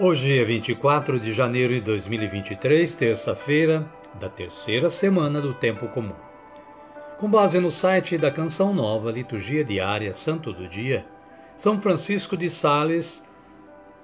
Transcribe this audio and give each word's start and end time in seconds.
Hoje 0.00 0.36
é 0.36 0.44
24 0.44 1.20
de 1.20 1.32
janeiro 1.32 1.72
de 1.72 1.80
2023, 1.80 2.96
terça-feira 2.96 3.88
da 4.18 4.28
terceira 4.28 4.90
semana 4.90 5.40
do 5.40 5.54
Tempo 5.54 5.86
Comum. 5.86 6.16
Com 7.16 7.30
base 7.30 7.60
no 7.60 7.70
site 7.70 8.18
da 8.18 8.28
Canção 8.28 8.74
Nova, 8.74 9.12
Liturgia 9.12 9.64
Diária 9.64 10.12
Santo 10.12 10.52
do 10.52 10.66
Dia, 10.66 11.06
São 11.54 11.80
Francisco 11.80 12.36
de 12.36 12.50
Sales, 12.50 13.24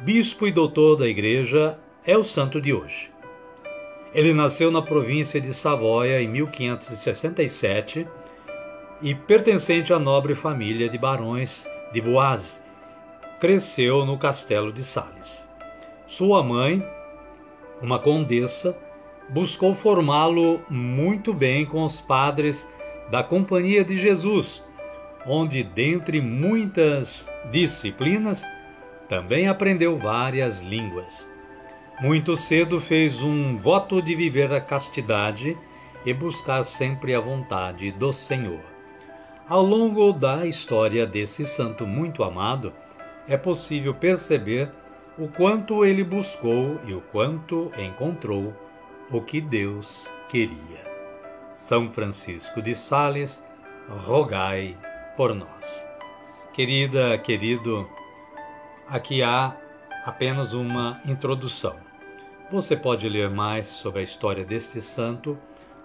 bispo 0.00 0.48
e 0.48 0.50
doutor 0.50 0.96
da 0.96 1.06
Igreja, 1.06 1.78
é 2.04 2.18
o 2.18 2.24
santo 2.24 2.60
de 2.60 2.72
hoje. 2.72 3.12
Ele 4.12 4.34
nasceu 4.34 4.72
na 4.72 4.82
província 4.82 5.40
de 5.40 5.54
Savoia 5.54 6.20
em 6.20 6.26
1567 6.26 8.08
e, 9.00 9.14
pertencente 9.14 9.92
à 9.92 10.00
nobre 10.00 10.34
família 10.34 10.88
de 10.88 10.98
barões 10.98 11.64
de 11.92 12.00
Boaz, 12.00 12.66
cresceu 13.38 14.04
no 14.04 14.18
castelo 14.18 14.72
de 14.72 14.82
Sales. 14.82 15.46
Sua 16.06 16.40
mãe, 16.40 16.86
uma 17.82 17.98
condessa, 17.98 18.78
buscou 19.28 19.74
formá-lo 19.74 20.62
muito 20.70 21.34
bem 21.34 21.66
com 21.66 21.84
os 21.84 22.00
padres 22.00 22.68
da 23.10 23.24
Companhia 23.24 23.84
de 23.84 23.98
Jesus, 23.98 24.62
onde, 25.26 25.64
dentre 25.64 26.20
muitas 26.20 27.28
disciplinas, 27.50 28.44
também 29.08 29.48
aprendeu 29.48 29.98
várias 29.98 30.60
línguas. 30.60 31.28
Muito 32.00 32.36
cedo 32.36 32.80
fez 32.80 33.20
um 33.20 33.56
voto 33.56 34.00
de 34.00 34.14
viver 34.14 34.52
a 34.52 34.60
castidade 34.60 35.58
e 36.04 36.14
buscar 36.14 36.62
sempre 36.62 37.16
a 37.16 37.20
vontade 37.20 37.90
do 37.90 38.12
Senhor. 38.12 38.60
Ao 39.48 39.62
longo 39.62 40.12
da 40.12 40.46
história 40.46 41.04
desse 41.04 41.46
santo 41.46 41.84
muito 41.84 42.22
amado, 42.22 42.72
é 43.26 43.36
possível 43.36 43.92
perceber 43.92 44.70
o 45.18 45.28
quanto 45.28 45.82
ele 45.82 46.04
buscou 46.04 46.78
e 46.84 46.92
o 46.92 47.00
quanto 47.00 47.70
encontrou 47.78 48.54
o 49.10 49.20
que 49.22 49.40
Deus 49.40 50.10
queria. 50.28 50.84
São 51.54 51.88
Francisco 51.88 52.60
de 52.60 52.74
Sales, 52.74 53.42
rogai 53.88 54.76
por 55.16 55.34
nós. 55.34 55.88
Querida, 56.52 57.16
querido, 57.16 57.88
aqui 58.86 59.22
há 59.22 59.56
apenas 60.04 60.52
uma 60.52 61.00
introdução. 61.06 61.76
Você 62.50 62.76
pode 62.76 63.08
ler 63.08 63.30
mais 63.30 63.68
sobre 63.68 64.00
a 64.00 64.04
história 64.04 64.44
deste 64.44 64.82
santo 64.82 65.38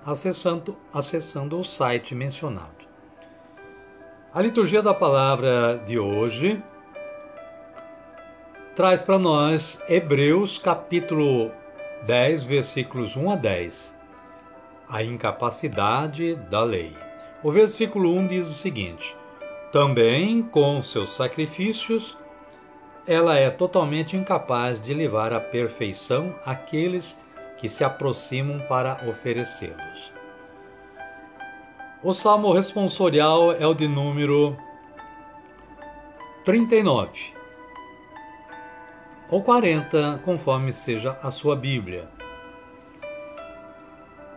acessando, 0.06 0.76
acessando 0.94 1.58
o 1.58 1.64
site 1.64 2.14
mencionado. 2.14 2.82
A 4.34 4.42
liturgia 4.42 4.82
da 4.82 4.94
palavra 4.94 5.82
de 5.86 5.98
hoje 5.98 6.62
traz 8.82 9.04
para 9.04 9.20
nós 9.20 9.80
Hebreus 9.88 10.58
capítulo 10.58 11.52
10, 12.08 12.46
versículos 12.46 13.16
1 13.16 13.30
a 13.30 13.36
10. 13.36 13.96
A 14.90 15.04
incapacidade 15.04 16.34
da 16.50 16.64
lei. 16.64 16.92
O 17.44 17.52
versículo 17.52 18.12
1 18.18 18.26
diz 18.26 18.50
o 18.50 18.54
seguinte: 18.56 19.16
Também 19.72 20.42
com 20.42 20.82
seus 20.82 21.12
sacrifícios 21.12 22.18
ela 23.06 23.38
é 23.38 23.52
totalmente 23.52 24.18
incapaz 24.18 24.82
de 24.82 24.96
levar 24.96 25.32
à 25.32 25.40
perfeição 25.40 26.34
aqueles 26.44 27.22
que 27.60 27.70
se 27.70 27.84
aproximam 27.84 28.62
para 28.62 28.98
oferecê-los. 29.08 30.12
O 32.02 32.14
salmo 32.14 32.52
responsorial 32.52 33.52
é 33.52 33.68
o 33.68 33.76
de 33.76 33.88
número 33.88 34.58
39 36.44 37.41
ou 39.32 39.42
40, 39.42 40.20
conforme 40.26 40.74
seja 40.74 41.18
a 41.24 41.32
sua 41.32 41.56
Bíblia. 41.56 42.08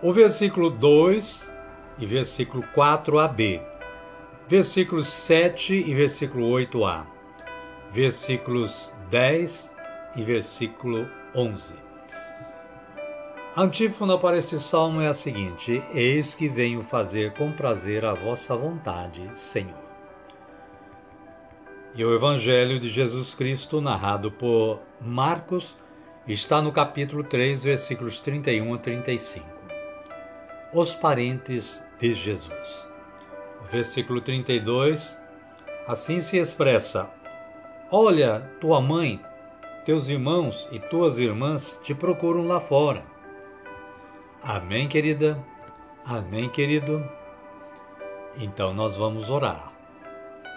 O 0.00 0.12
versículo 0.12 0.70
2 0.70 1.52
e 1.98 2.06
versículo 2.06 2.62
4ab, 2.74 3.60
versículos 4.48 5.08
7 5.08 5.74
e 5.74 5.94
versículo 5.94 6.46
8a, 6.46 7.04
versículos 7.92 8.94
10 9.10 9.74
e 10.14 10.22
versículo 10.22 11.08
11. 11.34 11.74
A 13.56 13.62
antífona 13.62 14.18
para 14.18 14.38
esse 14.38 14.60
salmo 14.60 15.00
é 15.00 15.08
a 15.08 15.14
seguinte: 15.14 15.82
Eis 15.92 16.34
que 16.34 16.48
venho 16.48 16.82
fazer 16.82 17.32
com 17.34 17.52
prazer 17.52 18.04
a 18.04 18.12
vossa 18.12 18.56
vontade, 18.56 19.28
Senhor. 19.34 19.83
E 21.96 22.04
o 22.04 22.12
Evangelho 22.12 22.80
de 22.80 22.88
Jesus 22.88 23.36
Cristo, 23.36 23.80
narrado 23.80 24.28
por 24.28 24.80
Marcos, 25.00 25.76
está 26.26 26.60
no 26.60 26.72
capítulo 26.72 27.22
3, 27.22 27.62
versículos 27.62 28.20
31 28.20 28.74
a 28.74 28.78
35. 28.78 29.46
Os 30.72 30.92
parentes 30.92 31.80
de 32.00 32.12
Jesus. 32.12 32.88
Versículo 33.70 34.20
32, 34.20 35.16
assim 35.86 36.20
se 36.20 36.36
expressa: 36.36 37.08
Olha, 37.92 38.40
tua 38.60 38.80
mãe, 38.80 39.20
teus 39.84 40.08
irmãos 40.08 40.68
e 40.72 40.80
tuas 40.80 41.16
irmãs 41.20 41.80
te 41.84 41.94
procuram 41.94 42.44
lá 42.44 42.58
fora. 42.58 43.04
Amém, 44.42 44.88
querida? 44.88 45.40
Amém, 46.04 46.48
querido? 46.48 47.08
Então 48.36 48.74
nós 48.74 48.96
vamos 48.96 49.30
orar. 49.30 49.73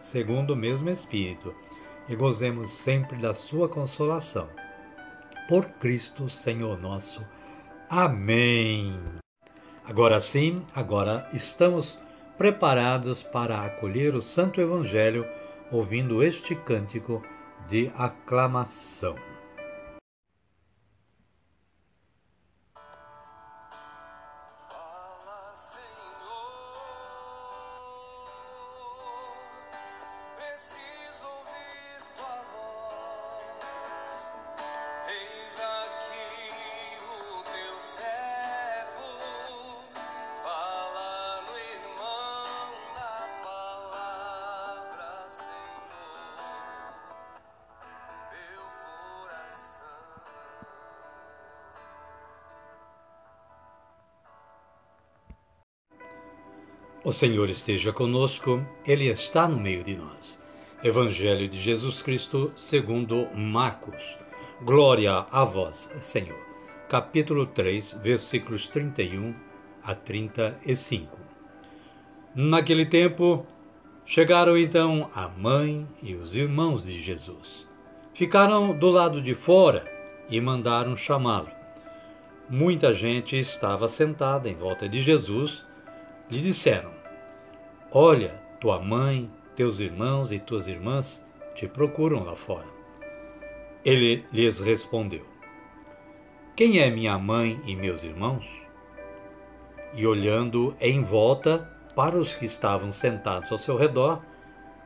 segundo 0.00 0.54
o 0.54 0.56
mesmo 0.56 0.88
Espírito, 0.90 1.54
e 2.08 2.16
gozemos 2.16 2.70
sempre 2.70 3.16
da 3.18 3.34
Sua 3.34 3.68
consolação. 3.68 4.48
Por 5.48 5.64
Cristo, 5.64 6.28
Senhor 6.28 6.80
nosso. 6.80 7.24
Amém. 7.88 8.98
Agora 9.84 10.20
sim, 10.20 10.62
agora 10.74 11.28
estamos 11.32 11.98
preparados 12.36 13.22
para 13.22 13.64
acolher 13.64 14.14
o 14.14 14.20
Santo 14.20 14.60
Evangelho, 14.60 15.26
ouvindo 15.72 16.22
este 16.22 16.54
cântico 16.54 17.22
de 17.68 17.90
aclamação. 17.96 19.27
O 57.08 57.12
Senhor 57.12 57.48
esteja 57.48 57.90
conosco, 57.90 58.62
Ele 58.84 59.06
está 59.06 59.48
no 59.48 59.58
meio 59.58 59.82
de 59.82 59.96
nós. 59.96 60.38
Evangelho 60.84 61.48
de 61.48 61.58
Jesus 61.58 62.02
Cristo, 62.02 62.52
segundo 62.54 63.26
Marcos. 63.34 64.18
Glória 64.60 65.24
a 65.30 65.42
vós, 65.42 65.90
Senhor. 66.00 66.38
Capítulo 66.86 67.46
3, 67.46 67.98
versículos 68.02 68.66
31 68.66 69.34
a 69.82 69.94
35. 69.94 71.16
Naquele 72.34 72.84
tempo, 72.84 73.46
chegaram 74.04 74.54
então 74.54 75.10
a 75.14 75.28
mãe 75.28 75.88
e 76.02 76.14
os 76.14 76.36
irmãos 76.36 76.84
de 76.84 77.00
Jesus. 77.00 77.66
Ficaram 78.12 78.78
do 78.78 78.90
lado 78.90 79.22
de 79.22 79.34
fora 79.34 79.90
e 80.28 80.38
mandaram 80.42 80.94
chamá-lo. 80.94 81.48
Muita 82.50 82.92
gente 82.92 83.34
estava 83.34 83.88
sentada 83.88 84.46
em 84.46 84.54
volta 84.54 84.86
de 84.86 85.00
Jesus. 85.00 85.64
Lhe 86.30 86.42
disseram: 86.42 86.97
Olha, 87.90 88.34
tua 88.60 88.78
mãe, 88.78 89.30
teus 89.56 89.80
irmãos 89.80 90.30
e 90.30 90.38
tuas 90.38 90.68
irmãs 90.68 91.26
te 91.54 91.66
procuram 91.66 92.22
lá 92.22 92.36
fora. 92.36 92.66
Ele 93.82 94.26
lhes 94.30 94.60
respondeu: 94.60 95.24
Quem 96.54 96.80
é 96.80 96.90
minha 96.90 97.18
mãe 97.18 97.58
e 97.64 97.74
meus 97.74 98.04
irmãos? 98.04 98.68
E 99.94 100.06
olhando 100.06 100.76
em 100.78 101.02
volta 101.02 101.66
para 101.96 102.18
os 102.18 102.34
que 102.34 102.44
estavam 102.44 102.92
sentados 102.92 103.50
ao 103.50 103.56
seu 103.56 103.74
redor, 103.74 104.22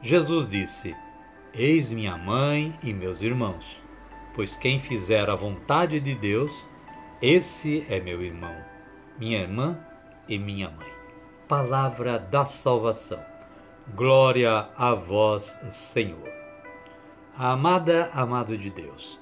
Jesus 0.01 0.47
disse: 0.47 0.95
Eis 1.53 1.91
minha 1.91 2.17
mãe 2.17 2.73
e 2.85 2.93
meus 2.93 3.21
irmãos, 3.21 3.83
pois 4.33 4.55
quem 4.55 4.79
fizer 4.79 5.29
a 5.29 5.35
vontade 5.35 5.99
de 5.99 6.15
Deus, 6.15 6.53
esse 7.21 7.85
é 7.89 7.99
meu 7.99 8.23
irmão, 8.23 8.55
minha 9.19 9.41
irmã 9.41 9.77
e 10.29 10.39
minha 10.39 10.71
mãe 10.71 11.02
palavra 11.49 12.19
da 12.19 12.45
salvação. 12.45 13.21
Glória 13.95 14.69
a 14.77 14.95
vós, 14.95 15.59
Senhor. 15.69 16.31
Amada, 17.37 18.11
amado 18.13 18.57
de 18.57 18.71
Deus. 18.71 19.19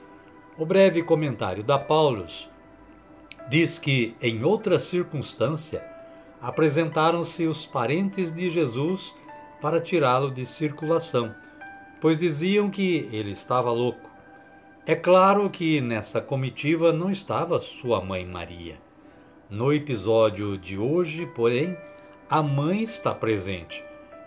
O 0.59 0.67
breve 0.67 1.03
comentário 1.03 1.65
da 1.65 1.79
Paulus 1.79 2.49
diz 3.49 3.79
que, 3.79 4.15
em 4.21 4.45
outra 4.45 4.79
circunstância, 4.79 5.83
apresentaram-se 6.41 7.47
os 7.47 7.67
parentes 7.67 8.33
de 8.33 8.51
Jesus 8.51 9.15
para 9.61 9.81
tirá-lo 9.81 10.31
de 10.31 10.45
circulação, 10.45 11.35
pois 12.01 12.19
diziam 12.19 12.71
que 12.71 13.09
ele 13.13 13.31
estava 13.31 13.71
louco. 13.71 14.11
É 14.87 14.95
claro 14.95 15.49
que 15.51 15.81
nessa 15.81 16.21
comitiva 16.21 16.93
não 16.93 17.11
estava 17.11 17.61
sua 17.61 18.03
mãe 18.05 18.27
Maria. 18.27 18.79
No 19.49 19.73
episódio 19.73 20.57
de 20.57 20.79
hoje, 20.79 21.27
porém, 21.27 21.77
a 22.31 22.41
mãe 22.45 22.85
está 22.85 23.13
presente, 23.13 23.85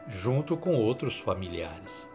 junto 0.10 0.58
com 0.58 0.76
outros 0.76 1.22
familiares. 1.22 2.12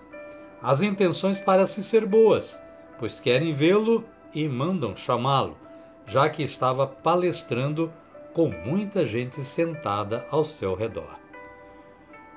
As 0.62 0.82
intenções 0.82 1.38
parecem 1.38 1.82
ser 1.82 2.04
boas, 2.04 2.60
pois 2.98 3.18
querem 3.18 3.54
vê-lo 3.54 4.04
e 4.34 4.46
mandam 4.46 4.94
chamá-lo, 4.94 5.56
já 6.04 6.28
que 6.28 6.42
estava 6.42 6.86
palestrando 6.86 7.90
com 8.34 8.50
muita 8.50 9.06
gente 9.06 9.42
sentada 9.42 10.26
ao 10.30 10.44
seu 10.44 10.74
redor. 10.74 11.18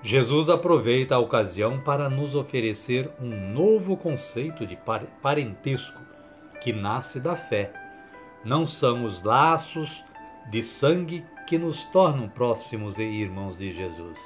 Jesus 0.01 0.49
aproveita 0.49 1.15
a 1.15 1.19
ocasião 1.19 1.77
para 1.81 2.09
nos 2.09 2.35
oferecer 2.35 3.11
um 3.19 3.51
novo 3.51 3.97
conceito 3.97 4.65
de 4.65 4.79
parentesco 5.21 6.01
que 6.61 6.71
nasce 6.71 7.19
da 7.19 7.35
fé. 7.35 7.73
Não 8.45 8.65
são 8.65 9.03
os 9.03 9.23
laços 9.23 10.05
de 10.49 10.63
sangue 10.63 11.25
que 11.51 11.57
nos 11.57 11.83
tornam 11.83 12.29
próximos 12.29 12.97
e 12.97 13.03
irmãos 13.03 13.57
de 13.57 13.73
Jesus. 13.73 14.17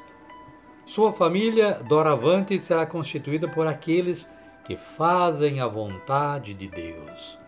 Sua 0.85 1.11
família, 1.11 1.81
doravante, 1.89 2.59
será 2.59 2.85
constituída 2.85 3.47
por 3.47 3.65
aqueles 3.65 4.29
que 4.63 4.77
fazem 4.77 5.59
a 5.59 5.65
vontade 5.65 6.53
de 6.53 6.67
Deus. 6.67 7.39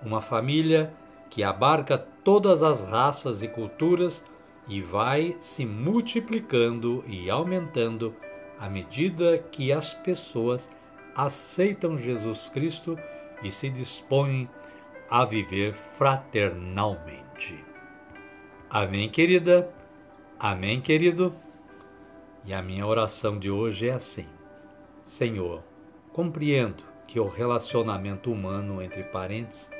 Uma 0.00 0.20
família 0.20 0.94
que 1.28 1.42
abarca 1.42 1.98
todas 1.98 2.62
as 2.62 2.84
raças 2.84 3.42
e 3.42 3.48
culturas 3.48 4.24
e 4.68 4.80
vai 4.80 5.34
se 5.40 5.66
multiplicando 5.66 7.04
e 7.04 7.28
aumentando 7.28 8.14
à 8.56 8.68
medida 8.70 9.36
que 9.36 9.72
as 9.72 9.94
pessoas 9.94 10.70
aceitam 11.16 11.98
Jesus 11.98 12.48
Cristo 12.50 12.96
e 13.42 13.50
se 13.50 13.68
dispõem 13.68 14.48
a 15.10 15.24
viver 15.24 15.74
fraternalmente. 15.74 17.67
Amém, 18.70 19.08
querida? 19.08 19.70
Amém, 20.38 20.78
querido? 20.78 21.34
E 22.44 22.52
a 22.52 22.60
minha 22.60 22.86
oração 22.86 23.38
de 23.38 23.50
hoje 23.50 23.88
é 23.88 23.94
assim: 23.94 24.26
Senhor, 25.06 25.62
compreendo 26.12 26.84
que 27.06 27.18
o 27.18 27.26
relacionamento 27.26 28.30
humano 28.30 28.82
entre 28.82 29.02
parentes 29.04 29.70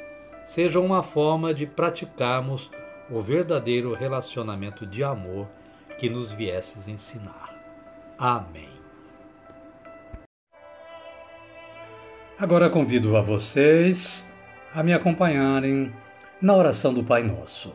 seja 0.46 0.80
uma 0.80 1.02
forma 1.02 1.52
de 1.52 1.66
praticarmos 1.66 2.70
o 3.10 3.20
verdadeiro 3.20 3.92
relacionamento 3.92 4.86
de 4.86 5.04
amor 5.04 5.46
que 5.98 6.08
nos 6.08 6.32
viesses 6.32 6.88
ensinar. 6.88 7.54
Amém. 8.18 8.70
Agora 12.38 12.70
convido 12.70 13.18
a 13.18 13.20
vocês 13.20 14.26
a 14.74 14.82
me 14.82 14.94
acompanharem 14.94 15.92
na 16.40 16.56
oração 16.56 16.94
do 16.94 17.04
Pai 17.04 17.22
Nosso. 17.22 17.74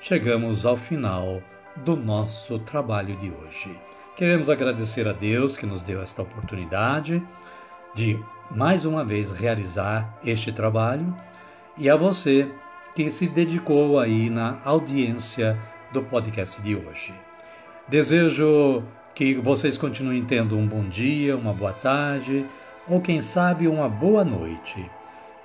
chegamos 0.00 0.64
ao 0.64 0.76
final 0.76 1.42
do 1.76 1.96
nosso 1.96 2.58
trabalho 2.60 3.16
de 3.16 3.30
hoje. 3.30 3.76
Queremos 4.16 4.48
agradecer 4.48 5.06
a 5.06 5.12
Deus 5.12 5.56
que 5.56 5.66
nos 5.66 5.82
deu 5.82 6.02
esta 6.02 6.22
oportunidade 6.22 7.22
de 7.94 8.18
mais 8.50 8.84
uma 8.84 9.04
vez 9.04 9.30
realizar 9.30 10.18
este 10.24 10.52
trabalho 10.52 11.14
e 11.76 11.90
a 11.90 11.96
você 11.96 12.48
que 12.94 13.10
se 13.10 13.26
dedicou 13.26 13.98
aí 13.98 14.30
na 14.30 14.58
audiência 14.64 15.58
do 15.92 16.02
podcast 16.02 16.60
de 16.62 16.74
hoje. 16.74 17.14
Desejo 17.86 18.82
que 19.14 19.34
vocês 19.34 19.76
continuem 19.76 20.24
tendo 20.24 20.56
um 20.56 20.66
bom 20.66 20.84
dia, 20.88 21.36
uma 21.36 21.52
boa 21.52 21.72
tarde 21.72 22.46
ou 22.88 23.00
quem 23.00 23.20
sabe 23.20 23.66
uma 23.66 23.88
boa 23.88 24.24
noite 24.24 24.88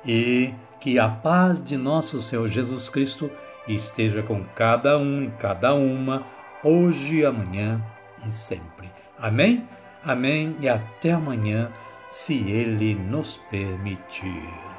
e 0.05 0.53
que 0.79 0.99
a 0.99 1.07
paz 1.07 1.63
de 1.63 1.77
nosso 1.77 2.21
Senhor 2.21 2.47
Jesus 2.47 2.89
Cristo 2.89 3.31
esteja 3.67 4.21
com 4.23 4.43
cada 4.55 4.97
um 4.97 5.23
e 5.23 5.31
cada 5.31 5.73
uma, 5.73 6.25
hoje, 6.63 7.25
amanhã 7.25 7.81
e 8.25 8.31
sempre. 8.31 8.91
Amém? 9.17 9.67
Amém 10.03 10.55
e 10.59 10.67
até 10.67 11.11
amanhã, 11.11 11.71
se 12.09 12.33
Ele 12.49 12.93
nos 12.93 13.37
permitir. 13.49 14.72